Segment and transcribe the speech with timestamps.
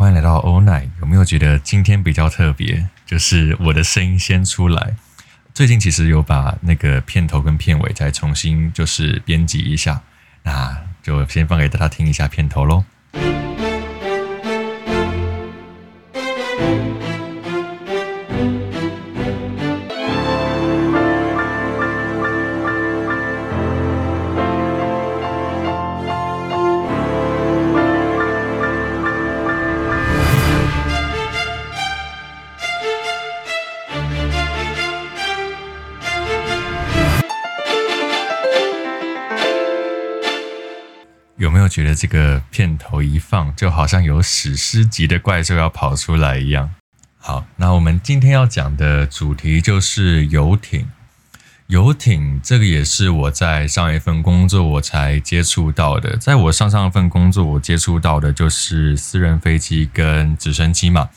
[0.00, 0.88] 欢迎来到 All Night。
[1.02, 2.88] 有没有觉得今天比较特别？
[3.04, 4.96] 就是我的声音先出来。
[5.52, 10.00] 最近其实有把那个片头跟片尾再重新就是编辑一下，
[10.42, 12.82] 那就先放给大家听一下片头喽。
[41.40, 46.70] 有没有觉得这个片头一放，就好像有史诗级的怪兽要跑出来一样？
[47.16, 50.86] 好，那我们今天要讲的主题就是游艇。
[51.68, 56.14] 游艇这个也是我在上一份工作我才接触到的。
[56.18, 61.08] 在我上上一份工作，我接触到的就是私人飞机跟直升机嘛。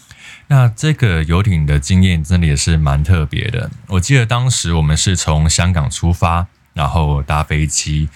[0.47, 3.69] 那这个游艇的经验真的也是蛮特别的。
[3.87, 8.07] 我记得当时我们是从香港出发，然后搭飞机。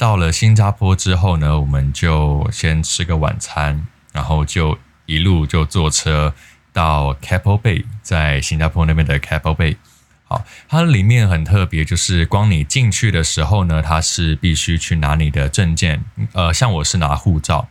[0.00, 6.32] 到了新加坡之后呢，我们就先吃个晚餐，然后就一路就坐车
[6.72, 9.76] 到 Keppel Bay，在新加坡那边的 Keppel Bay。
[10.24, 17.68] 好，它里面很特别，就是光你进去的时候呢，它是必须去拿你的证件，呃，像我是拿护照，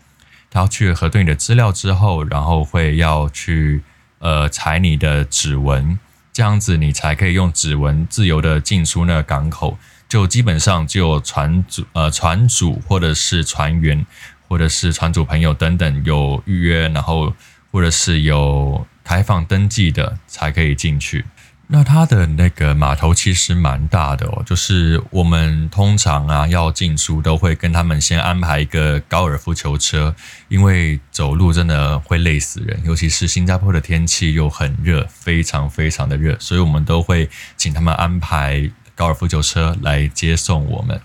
[0.51, 3.81] 它要去核对你的资料之后，然后会要去
[4.19, 5.97] 呃采你的指纹，
[6.31, 9.79] 这样子你才可以用指纹自由的进出那个港口。
[10.09, 14.03] 就基本上只有船主、呃船主或者是船员
[14.47, 17.31] 或者是船主朋友等等有预约，然后
[17.71, 21.23] 或者是有开放登记的才可以进去。
[21.71, 30.15] 那它的那个码头其实蛮大的哦，就是我们通常啊要进出都会跟他们先安排一个高尔夫球车，
[30.47, 38.67] 因为走路真的会累死人，尤其是新加坡的天气又很热，非常非常的热，所以我们都会请他们安排。
[38.99, 40.99] 高尔夫球车来接送我们。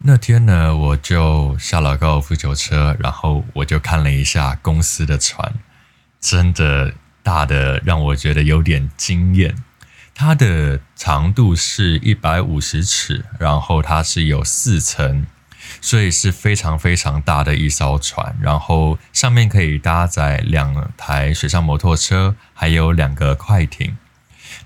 [0.00, 5.54] 那天呢，我就下了高尔夫球车，然后我就看了一下公司的船，
[6.20, 9.56] 真的大的让我觉得有点惊艳。
[10.14, 15.24] 它的长度是一百五十尺，然后它是有四层，
[15.80, 18.36] 所以是非常非常大的一艘船。
[18.38, 23.96] 然后上面可以搭载两台水上摩托车，还有两个快艇。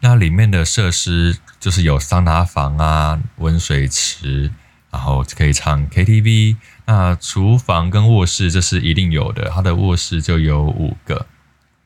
[0.00, 4.50] 那里面的设施就是有桑拿房啊、温水池，
[4.90, 6.56] 然后可以唱 KTV。
[6.86, 11.26] 那厨房跟卧室这是一定有的，它的卧室就有五个。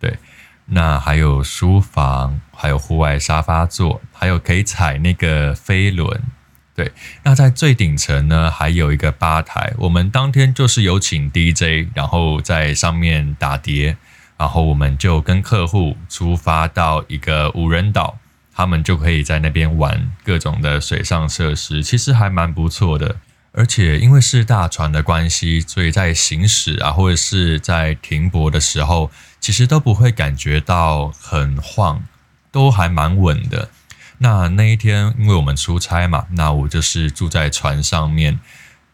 [0.01, 0.19] 对，
[0.65, 6.23] 那还有书房，还有户外沙发座，还有可以踩那个飞轮。
[6.75, 6.91] 对，
[7.25, 9.75] 那在最顶层呢，还有一个吧台。
[9.77, 13.99] 我们当天就是有请 DJ，然后在上面打碟。
[14.39, 18.19] 然后我们就跟客户出发到一个无人岛，
[18.57, 23.17] 他们就可以在那边玩各种的水上设施，其实还蛮不错的。
[23.53, 32.03] 而且因为是大船的关系，所以在行驶啊，或者是在停泊的时候，其实都不会感觉到很晃，
[32.51, 33.69] 都还蛮稳的。
[34.19, 38.41] 那那一天因为我们出差嘛，那我就是住在船上面。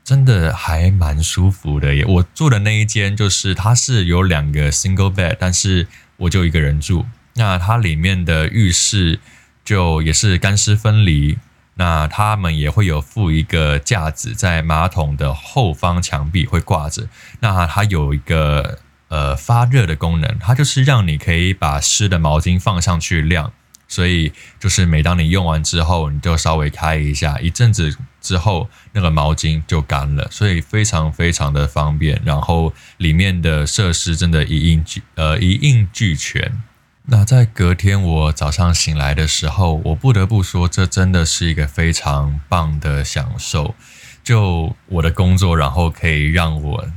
[0.04, 2.04] 真的还蛮舒服的耶！
[2.04, 5.86] 我住的那一间就是它是有两个 single bed，但是
[6.16, 7.06] 我就一个人住。
[7.34, 9.20] 那它里面的浴室
[9.64, 11.38] 就也是干湿分离。
[11.74, 17.08] 那他们也会有附一个架子在马桶的后方墙壁会挂着。
[17.40, 18.78] 那它有一个
[19.08, 23.52] 呃发热的功能，它就是让你可以把湿的毛巾放上去晾。
[23.88, 32.20] 所以就是每当你用完之后，你就稍微开一下，一阵子之后那个毛巾就干了，所以非常非常的方便。
[32.24, 36.62] 然后里面的设施真的一应俱呃一应俱全。
[37.06, 43.74] 那在隔天我早上醒来的时候，我不得不说，这真的是一个非常棒的享受。
[44.22, 46.88] 就我的工作，然后可以让我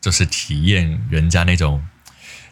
[0.00, 1.82] 就是体验人家那种。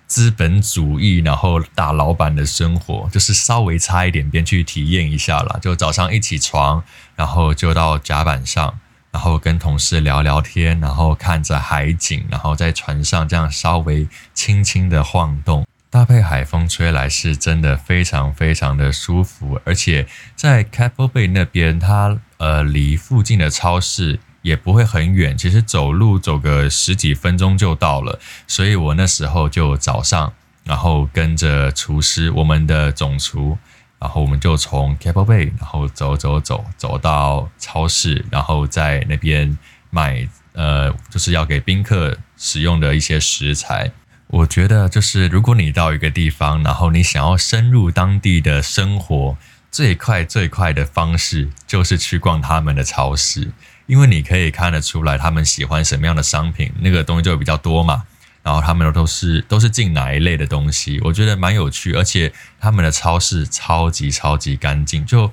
[0.04, 5.58] 资本主义，然后大老板的生活，就是稍微差一点边去体验一下啦。
[5.62, 6.84] 就早上一起床，
[7.16, 8.78] 然后就到甲板上，
[9.10, 19.60] 然后跟同事聊聊天，然后看着海景，然后在船上这样稍微轻轻的晃动，搭配海风吹来，是真的非常非常的舒服。
[19.66, 24.18] 而且在 Keppel Bay 那边，它呃离附近的超市。
[24.42, 28.18] 也不会很远，其实走路走个十几分钟就到了。
[28.48, 30.32] 所以我那时候就早上，
[30.64, 33.56] 然后跟着厨师，我们的总厨，
[34.00, 39.56] 然后我们就从 Capel Bay，然后走走走走到超市，然后在那边
[39.90, 43.92] 买呃，就是要给宾客使用的一些食材。
[44.32, 49.36] 我觉得就是如果你到一个地方，然后你想要深入当地的生活，
[49.70, 53.52] 最快最快的方式就是去逛他们的超市，
[53.84, 58.04] 因为你可以看得出来他们喜欢什么样的商品，那个东西就比较多嘛。
[58.42, 65.04] 然后他们都是都是进哪一类的东西，我觉得蛮有趣，而且他们的超市超级超级干净。
[65.04, 65.30] 就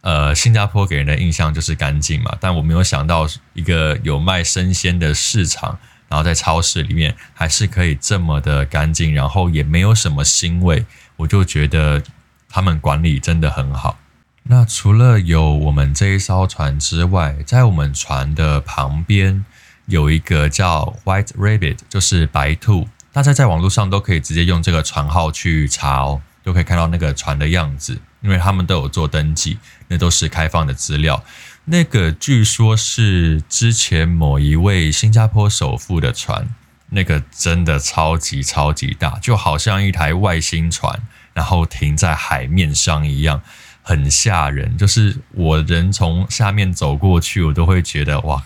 [0.00, 5.76] 呃，新加坡给人的印象就是干净嘛，但我没有想到一个有卖生鲜的市场，
[6.08, 10.84] 然后在超市里面还是可以这么的干净，然后也没有什么腥味，
[11.16, 12.02] 我就觉得
[12.48, 13.98] 他们管理真的很好。
[14.44, 19.44] 那除了有我们这一艘船之外，在我们船的旁边。
[19.88, 29.56] 有一个叫 White Rabbit，就是白兔，大家在网络上都可以直接用这个船号去查哦，都可以看到那个船的样子，因为他们都有做登记，
[29.88, 31.24] 那都是开放的资料。
[31.70, 36.48] 那个据说是之前某一位新加坡首富的船，
[36.90, 41.00] 那个真的超级超级大，就好像一台外星船，
[41.32, 43.42] 然后停在海面上一样，
[43.82, 44.76] 很吓人。
[44.76, 48.42] 就是我人从下面走过去，我都会觉得哇。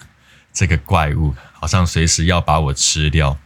[0.54, 3.38] 这个怪物好像随时要把我吃掉。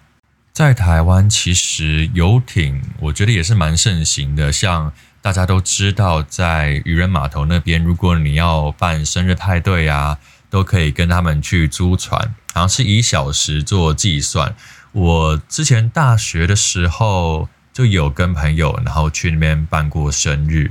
[0.52, 4.50] 在台湾，其实游艇我觉得也是蛮盛行的。
[4.50, 4.92] 像
[5.26, 10.18] 大家都知道，在渔人码头那边，如果你要办生日派对啊，
[10.48, 14.54] 都可以跟他们去租船，好像是以小时做计算。
[14.92, 20.70] 我之前大学的时候就有跟朋友，然后去那边办过生日，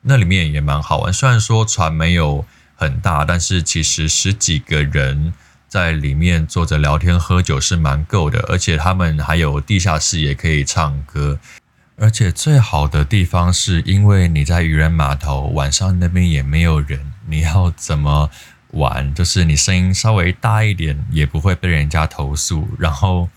[0.00, 1.12] 那里面也蛮好玩。
[1.12, 5.34] 虽然说船没有很大，但是其实十几个人。
[5.68, 11.38] 在里面坐着聊天喝酒是蛮够的，而且他们还有地下室也可以唱歌，
[12.00, 18.30] 而且最好的地方是因为你在渔人码头晚上那边也没有人，你要怎么
[18.70, 19.12] 玩？
[19.14, 23.28] 就是你声音稍微大一点也不会被人家投诉，然后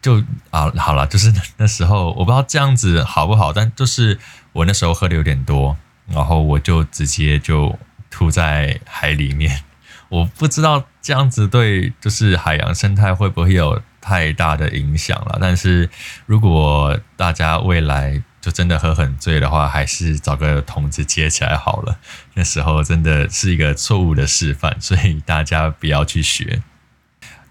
[0.00, 4.16] 就啊好了，就是那时候我不知道这样子好不好，但就是
[4.52, 5.76] 我那时候喝的有点多，
[6.06, 7.76] 然后我就直接就
[8.08, 9.62] 吐在海里面。
[10.08, 15.90] 我不知道这样子对就是海洋生态会不会有太大的影响了，但是
[16.26, 21.98] 如果大家未来就真的喝很醉的话，还是找个桶子接起来好了。
[22.34, 26.62] 那时候真的是一个错误的示范， 所以大家不要去学。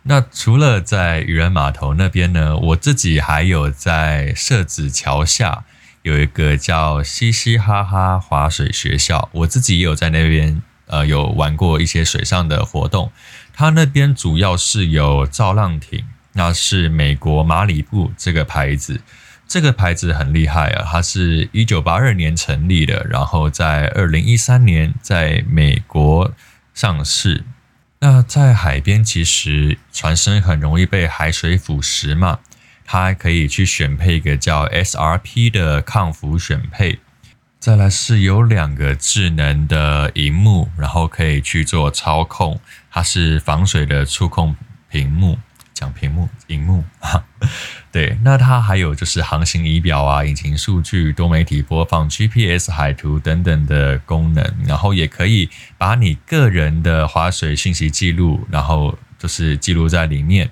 [0.04, 5.66] 那除了在渔人码头那边呢，我自己还有在社子桥下
[6.04, 10.62] 有一个叫嘻嘻哈哈划水学校，我自己也有在那边。
[10.88, 13.12] 呃，有玩过一些水上的活动，
[13.56, 16.06] 它那边主要是有造浪艇，
[16.38, 19.02] 那是美国马里布这个牌子，
[19.48, 26.34] 这个牌子很厉害啊，它是一九八二年成立的，然后在二零一三年在美国
[26.74, 27.44] 上市。
[28.00, 32.40] 那在海边，其实船身很容易被海水腐蚀嘛，
[32.84, 37.00] 它还可以去选配一个叫 SRP 的抗腐选配。
[37.58, 42.60] 再来是有两个智能的荧幕，然后可以去做操控，
[42.92, 44.56] 它是防水的触控
[44.90, 45.40] 屏幕，
[45.76, 47.24] 讲屏幕荧幕哈。
[47.92, 60.50] 对，那它还有就是航行仪表啊、引擎数据、多媒体播放、GPS 海图等等的功能，然后也可以把你个人的划水信息记录，然后就是记录在里面。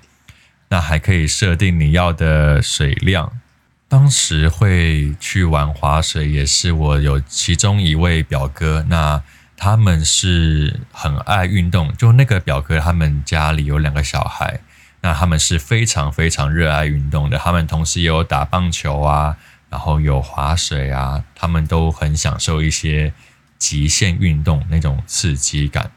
[0.68, 3.30] 那还可以设定你要的水量。
[3.86, 9.22] 当时会去玩划水，也是我有其中一位表哥，那
[9.56, 11.94] 他们是很爱运动。
[11.96, 14.58] 就那个表哥，他们家里有两个小孩，
[15.04, 17.36] 那他们是非常非常热爱运动的。
[17.36, 19.36] 他们同时也有打棒球啊，
[19.68, 23.12] 然后有划水啊，他们都很享受一些
[23.58, 25.90] 极限运动那种刺激感。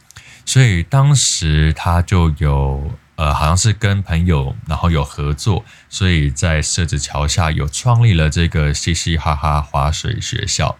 [0.45, 2.91] 所以当时他就有。
[3.17, 10.77] 呃，好像是跟朋友，然后有合作，所以在社子桥下有创立了这个嘻嘻哈哈划水学校。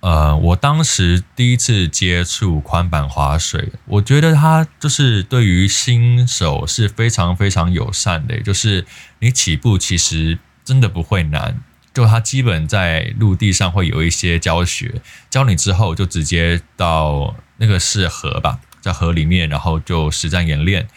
[0.00, 8.86] 呃，我当时第一次接触宽板划水，我觉得它就是对于新手是非常非常友善的，就是
[9.18, 20.88] 你起步其实真的不会难，就它基本在陆地上会有一些教学，教你之后就直接到那个是河吧，在河里面，然后就实战演练。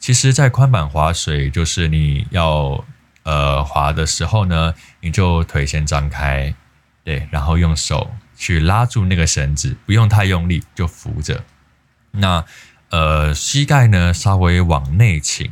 [0.00, 2.84] 其实，在宽板划水，就是你要
[3.22, 6.54] 呃划的时候呢，你就腿先张开，
[7.04, 11.44] 对，然后用手去拉住那个绳子，不用太用力，就扶着。
[12.12, 12.44] 那
[12.88, 15.50] 呃膝盖呢稍微往内倾，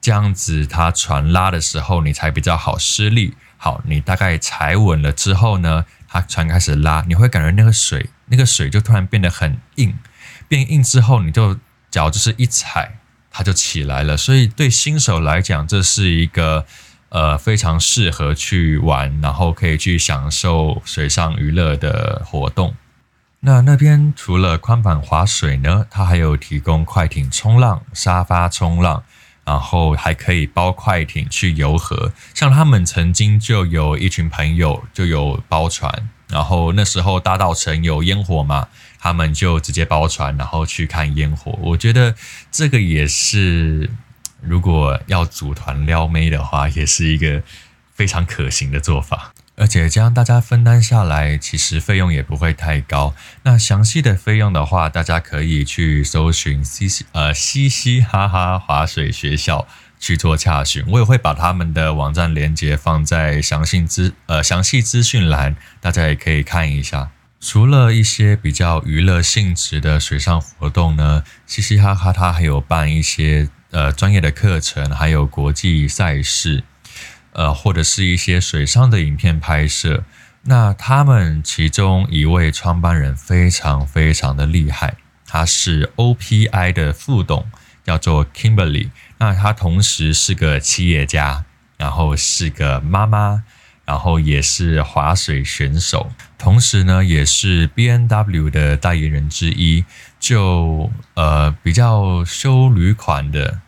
[0.00, 3.34] 这样子它船拉的时候，你才比较好施力。
[3.56, 9.96] 好，你大概踩稳了之后呢，它船开始拉，你会感觉那个水，那个水就突然变得很硬，
[10.48, 12.98] 变硬之后，你就脚就是一踩。
[13.36, 16.64] 它就起来了，所以对新手来讲，这是一个
[17.14, 22.74] 呃非常适合去玩，然后可以去享受水上娱乐的活动。
[23.38, 29.04] 那那边除了宽板滑水呢，它还有提供快艇冲浪、沙发冲浪，
[29.44, 32.12] 然后还可以包快艇去游河。
[32.34, 38.66] 像他们曾经就有一群朋友就有包船，然后那时候大稻城有烟火嘛，
[38.98, 41.56] 他们就直接包船，然后去看烟火。
[41.62, 42.14] 我觉得
[42.50, 43.90] 这个也是，
[44.46, 47.42] 如果要组团撩妹的话，也是一个
[47.94, 49.32] 非常可行的做法。
[49.56, 53.14] 而且这样大家分担下来，其实费用也不会太高。
[53.44, 59.68] 那详细的费用的话，大家可以去搜寻嘻嘻呃嘻嘻哈哈滑水学校
[60.00, 60.84] 去做洽询。
[60.88, 67.12] 我也会把他们的网站链接放在详细资呃详细资讯栏，大家也可以看一下。
[67.40, 76.64] 除了一些比较娱乐性质的水上活动呢，嘻嘻哈哈它还有办一些呃专业的课程，还有国际赛事。
[77.36, 80.04] 呃，或者是一些水上的影片拍摄，
[80.42, 84.94] 那他们其中一位创办人非常非常的厉害，
[85.26, 87.44] 他是 OPI 的副董，
[87.82, 88.90] 叫做 Kimberly。
[89.18, 91.44] 那他同时是个企业家，
[91.76, 93.42] 然后是个妈妈，
[93.84, 99.84] 然后也是滑水选手，同时呢也是 BNW 的代言人之一，
[100.20, 103.58] 就呃比较修旅款的，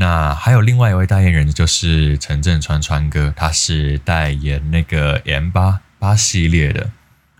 [0.00, 6.90] 那还有另外一位代言人，就是陈镇川川哥，他是代言那个 M 八八系列的，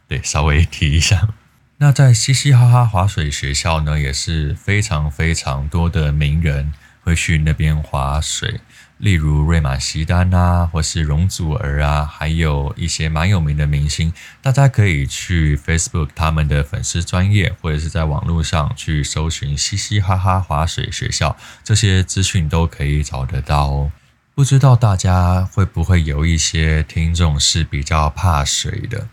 [0.07, 1.27] 对，稍微提一下。
[1.81, 8.61] 那在嘻嘻哈哈滑水学校呢，也是非常非常多的名人会去那边滑水。
[9.01, 23.93] 例如瑞玛席丹啊，或是容祖儿啊，还有一些蛮有名的明星，大家可以去 Facebook 他们的粉丝专业，或者是在网络上去搜寻“嘻嘻哈哈滑水学校”，这些资讯都可以找得到哦。
[24.35, 29.09] 不知道大家会不会有一些听众是比较怕水的？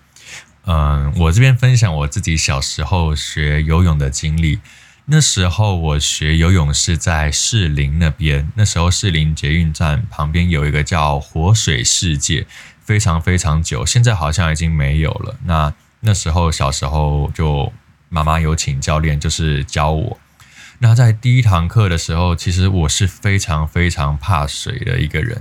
[0.65, 4.59] 嗯，我这边分享我自己小时候学游泳的经历。
[5.09, 12.45] 那时候我学游泳是在士林那边，那时候士林捷运站旁边有一个叫活水世界，
[12.81, 15.37] 非常非常久，现在好像已经没有了。
[15.45, 17.71] 那那时候小时候就
[18.09, 20.19] 妈妈有请教练，就是教我。
[20.79, 25.39] 那在第一堂课的时候，其实我是非常非常怕水的一个人，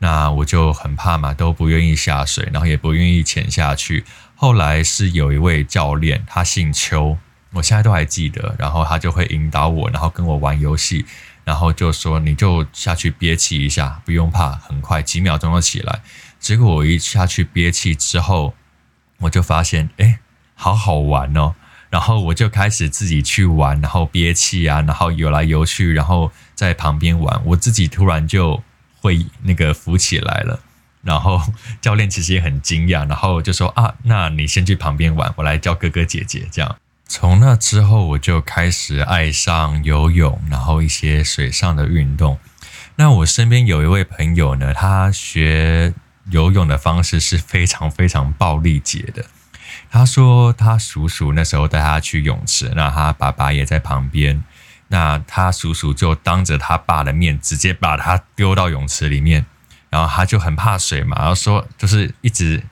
[0.00, 4.04] 那我就很怕嘛，都不愿意下水，然后也不愿意潜下去。
[4.34, 7.16] 后来是有一位教练，他姓邱。
[7.52, 11.04] 我现在都还记得，然后他就会引导我，然后跟我玩游戏，
[11.44, 16.00] 然后就说你就下去憋气一下，不用怕，很快几秒钟就起来。
[16.38, 18.54] 结果我一下去憋气之后，
[19.18, 20.20] 我就发现哎，
[20.54, 21.54] 好好玩哦，
[21.90, 28.62] 然后我就开始自己去玩，然后憋气啊，然后游来游去，然后在旁边玩，我自己突然就
[29.00, 30.60] 会那个浮起来了，
[31.02, 31.42] 然后
[31.82, 36.76] 教练其实也很惊讶，然后就说啊，那你先去旁边玩，我来教哥哥姐姐这样。
[37.12, 42.38] 从那之后，我就开始爱上游泳，然后一些水上的运动。
[42.94, 45.92] 那我身边有一位朋友呢，他学
[46.30, 49.24] 游泳的方式是非常非常暴力姐的。
[49.90, 54.44] 他说他叔叔那时候带他去泳池，那他爸爸也在旁边，
[54.86, 59.44] 那他叔叔就当着他爸的面直接把他丢到泳池里面，
[59.88, 62.62] 然后他就很怕水嘛，然后说就是一直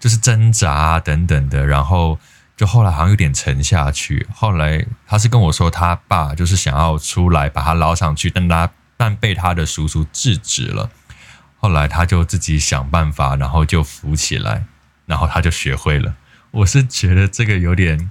[0.00, 2.18] 就是挣扎等等的，然后。
[2.56, 10.88] 就后来好像有点沉下去，后来他是跟我说，他爸就是想要出来把他捞上去，但他但被他的叔叔制止了。
[11.58, 14.64] 后来他就自己想办法，然后就浮起来，
[15.04, 16.14] 然后他就学会了。
[16.50, 18.10] 我是觉得这个有点，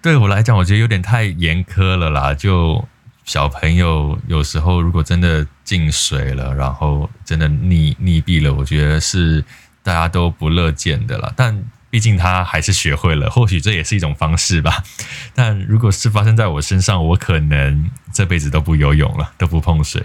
[0.00, 2.32] 对我来讲，我觉得有点太严苛了啦。
[2.32, 2.86] 就
[3.24, 9.44] 小朋友有时候如果真的进水了，然后真的溺溺毙了，我觉得是
[9.82, 11.32] 大家都不乐见的啦。
[11.34, 14.84] 但毕竟他还是学会了，或许这也是一种方式吧。
[15.34, 20.04] 但如果是发生在我身上，我可能这辈子都不游泳了，都不碰水。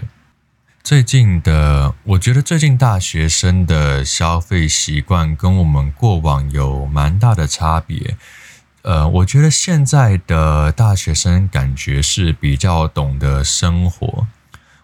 [0.82, 8.16] 最近的，我觉得最近大学生的消费习惯跟我们过往有蛮大的差别。
[8.82, 14.26] 呃，我觉得现在的大学生感觉是比较懂得生活。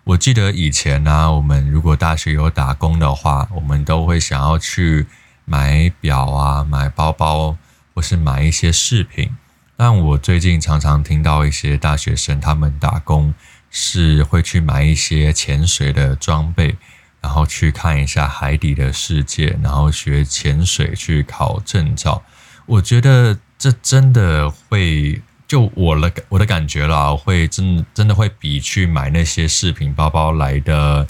[0.05, 5.07] 我记得以前呢、我们如果大学有打工的话，我们都会想要去。
[5.45, 7.57] 买表啊，买包包，
[7.95, 9.31] 或是买一些饰品。
[9.77, 13.35] 但我最近常常听到一些大学生，他们打工
[13.71, 16.77] 是会去买一些潜水的装备，
[17.21, 22.23] 然后去看一下海底的世界，然后学潜水去考证照。
[22.67, 31.07] 我觉得这真的会，就我的我的感觉啦，会真真的会比去买那些饰品包包来的。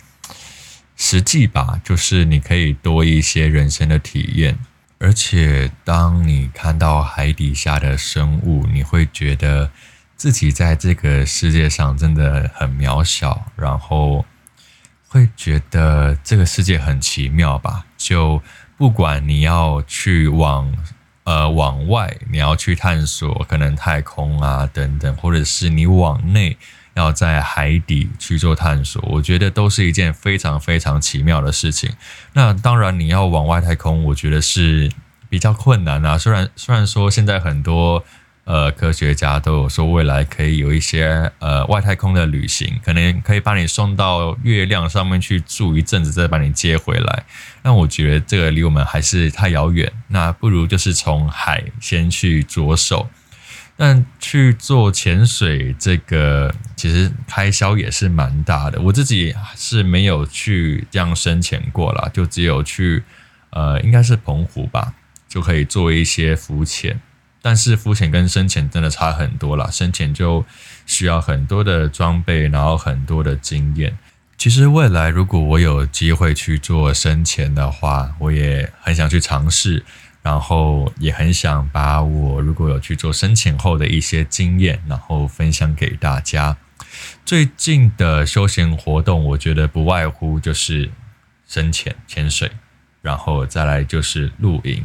[1.04, 4.56] 实际吧，就是你可以多一些人生的体验。
[5.00, 9.68] 而且，当你看到海底下的生物，你会觉得
[10.16, 14.24] 自己在这个世界上真的很渺小，然后
[15.08, 17.84] 会觉得这个世界很奇妙吧。
[17.96, 18.40] 就
[18.78, 20.72] 不管你要去往
[21.24, 26.56] 呃往外，你要去探索可能太空啊等等，或者是你往内。
[26.94, 31.90] 要在海底去做探索，我觉得都是一件非常非常奇妙的事情。
[32.34, 34.90] 那当然，你要往外太空，我觉得是
[35.28, 36.18] 比较困难啊。
[36.18, 38.04] 虽然虽然说现在很多
[38.44, 47.24] 呃科学家都有说未来可以有一些呃外太空的旅行，可能可以把你送到月亮上面去住一阵子，再把你接回来。
[47.62, 49.90] 那我觉得这个离我们还是太遥远。
[50.08, 53.08] 那不如就是从海先去着手。
[53.76, 58.80] 但去做潜水，这个其实开销也是蛮大的。
[58.80, 63.02] 我自己是没有去这样深潜过啦，就只有去
[63.50, 64.94] 呃，应该是澎湖吧，
[65.28, 67.00] 就可以做一些浮潜。
[67.40, 70.44] 但是浮潜跟深潜真的差很多啦，深潜就
[70.86, 73.98] 需要很多的装备，然后很多的经验。
[74.38, 79.84] 其实未来如果我有机会去做深潜的话，我也很想去尝试。
[80.22, 86.56] 然后也很想把我如果有去做深潜后的一些经验，然后分享给大家。
[87.24, 90.90] 最近的休闲活动，我觉得不外乎就是
[91.48, 92.50] 深潜、潜水，
[93.00, 94.84] 然后再来就是露营。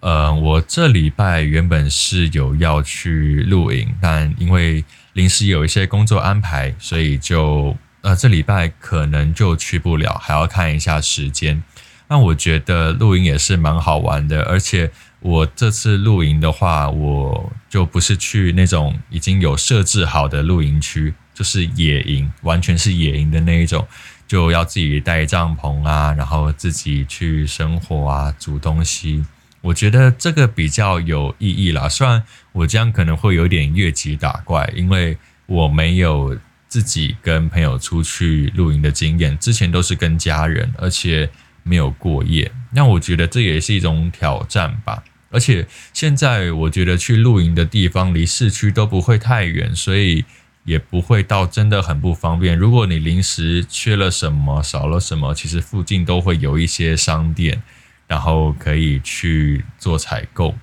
[0.00, 4.84] 呃，我这礼拜原本是有要去露营，但因为
[5.14, 11.62] 临时有一些工作安排，所以就呃这礼拜可能就去不了，还要看一下时间。
[12.08, 23.84] 那我觉得露营也是蛮好玩的，而且我这次露营的话，我就不是去那种已经有设置好的露营区，就是野营，完全是野营的那一种，
[24.28, 29.24] 就要自己带帐篷啊，然后自己去生火啊，煮东西。
[29.60, 36.38] 我觉得这个比较有意义啦，虽然我这样可能会有点越级打怪，因为我没有
[36.68, 41.28] 自己跟朋友出去露营的经验，之前都是跟家人，而且。
[41.66, 45.02] 没有过夜，那我觉得这也是一种挑战吧。
[45.30, 50.24] 而且现在我觉得去露营的地方离市区都不会太远，所以
[50.64, 52.56] 也不会到真的很不方便。
[52.56, 57.60] 如果你临时缺了什么、少了什么，其实附近都会有一些商店，
[58.06, 60.54] 然后可以去做采购。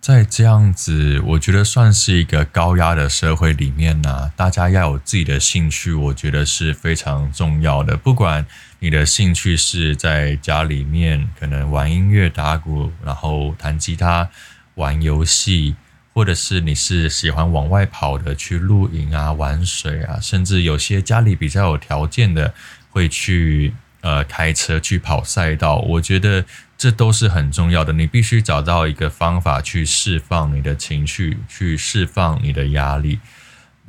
[0.00, 7.96] 在这样子，我觉得算是一个高压的社会里面呢、大家要有自己的兴趣，我觉得是非常重要的。
[7.96, 8.46] 不管
[8.80, 14.28] 你的兴趣是在家里面可能玩音乐、打鼓，然后弹吉他、
[14.74, 15.76] 玩游戏，
[16.12, 22.52] 或者是你是喜欢往外跑的，去露营啊、玩水啊，甚至有些家里比较有条件的，
[22.90, 26.44] 会去呃开车去跑赛道，我觉得。
[26.80, 33.20] 这都是很重要的，你必须找到一个方法去释放你的情绪，去释放你的压力。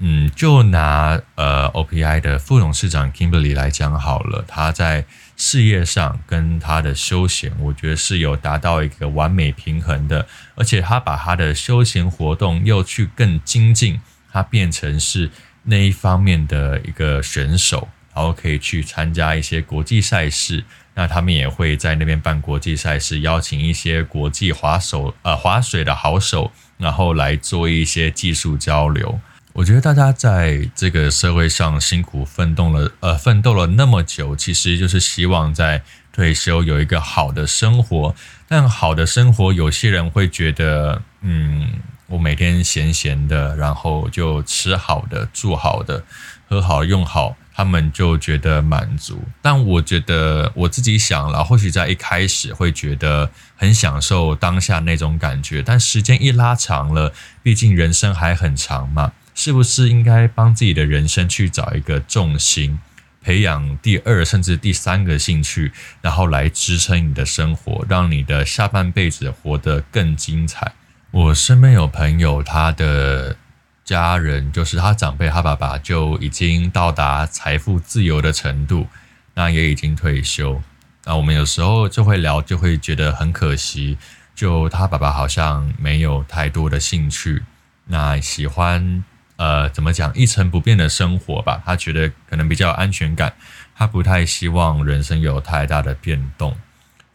[0.03, 5.05] 嗯，就拿呃 OPI 的副董事长 Kimberly 来讲好了，他在
[5.37, 15.29] 事业上跟他的休闲，我觉得是有达到一个完美平衡的，而且他把他的休闲活动又去更精进，他变成是
[15.65, 20.63] 那一方面的一个选手，然后可以去参加一些国际赛事。
[20.95, 29.19] 那他们也会在那边办国际赛事，邀请一些国际滑手呃滑水的好手，然后来做一些技术交流。
[29.53, 35.83] 我觉得大家在这个社会上辛苦奋斗了呃奋斗了那么久，其实就是希望在
[36.13, 38.15] 退休有一个好的生活。
[38.47, 41.69] 但好的生活，有些人会觉得，嗯，
[42.07, 46.03] 我每天闲闲的，然后就吃好的、住好的、
[46.47, 47.35] 喝好用好。
[47.53, 59.11] 他们就觉得满足，但我觉得我自己想了，或许在一开始会觉得很享受当下那种感觉，但时间一拉长了，毕竟人生还很长嘛，
[59.43, 62.77] 是不是应该帮自己的人生去找一个重心，
[63.23, 70.73] 培养第二甚至第三个兴趣，然后来支撑你的生活，让你的下半辈子活得更精彩。
[71.09, 73.35] 我身边有朋友，他的。
[73.83, 78.87] 家人就是他长辈，他爸爸就已经到达财富自由的程度，
[79.33, 80.61] 那也已经退休。
[81.03, 83.97] 那我们有时候就会聊，就会觉得很可惜，
[84.33, 87.43] 就他爸爸好像没有太多的兴趣，
[87.85, 89.03] 那喜欢
[89.41, 91.61] 呃怎么讲一成不变的生活吧。
[91.65, 93.33] 他觉得可能比较安全感，
[93.75, 96.55] 他不太希望人生有太大的变动。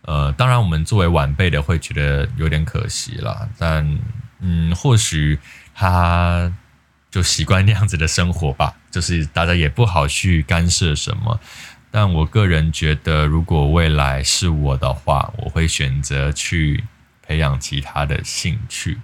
[0.03, 3.99] 呃，当然我们作为晚辈的会觉得有点可惜啦，但
[4.41, 5.39] 嗯，或许
[5.73, 6.53] 他。
[7.09, 11.41] 就习惯那样子的生活吧，就是大家也不好去干涉什么。
[11.91, 16.85] 但我个人觉得，如果未来是我的话，我会选择去
[17.23, 18.99] 培养其他的兴趣。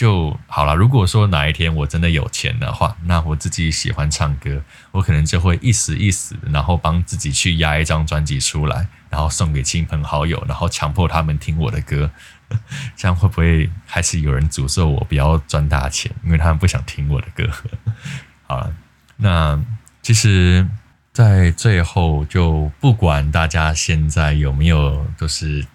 [0.00, 0.74] 就好了。
[0.74, 12.10] 如果说哪一天我真的有钱的话，那我自己喜欢唱歌，我可能就会一死一死，然后帮自己去压一张专辑出来，然后送给亲朋好友，然后强迫他们听我的歌。
[12.96, 16.10] 这样会不会还是有人诅咒我不要赚大钱？
[16.24, 17.46] 因为他们不想听我的歌。
[18.48, 18.72] 好了，
[19.18, 19.62] 那
[20.00, 20.66] 其实，
[21.12, 25.66] 在最后，就不管大家现在有没有，就是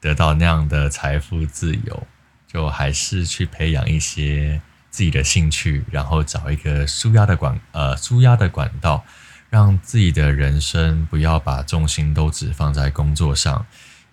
[0.00, 2.06] 得到那样的财富自由。
[2.54, 9.04] 就还是去培养一些自己的兴趣，然后找一个舒压的管呃舒压的管道，
[9.50, 13.66] 让自己的人生不要把重心都只放在工作上，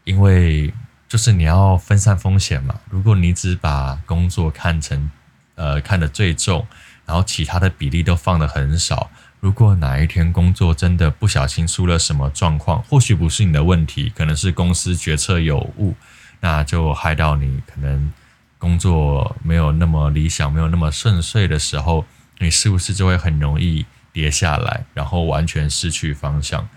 [0.06, 0.74] 因为
[1.08, 2.80] 就是你要分散风险嘛。
[2.90, 5.12] 如果你只把工作看成
[5.54, 6.66] 呃看得最重，
[7.06, 15.94] 然后其他的比例都放得很少，如果哪一天工作真的不小心出了什么状况，或许不是你的问题，可能是公司决策有误，
[16.40, 18.12] 那就害到你可能。
[18.62, 22.06] 工作没有那么理想，没有那么顺遂的时候，
[22.38, 26.69] 你是不是就会很容易跌下来，然后完全失去方向？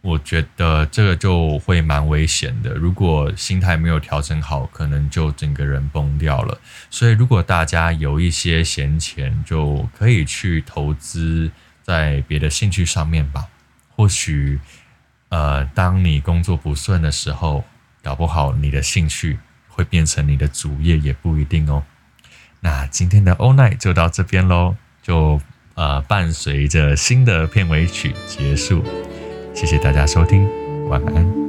[0.00, 2.70] 我觉得这个就会蛮危险的。
[2.72, 6.58] 如果心态没有调整好，可能就整个人崩掉了。
[6.88, 11.50] 所以，如果大家有一些闲钱，就可以去投资
[11.82, 13.44] 在别的兴趣上面吧。
[13.94, 14.58] 或许，
[15.28, 17.62] 呃，当你工作不顺的时候，
[18.02, 19.38] 搞不好你的兴趣。
[19.76, 21.84] 会变成你的主业也不一定哦。
[22.60, 25.38] 那今天的欧奈就到这边喽，就
[25.74, 28.82] 呃伴随着新的片尾曲结束。
[29.54, 30.48] 谢谢大家收听，
[30.88, 31.45] 晚安。